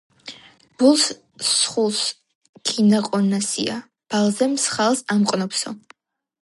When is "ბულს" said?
0.77-1.03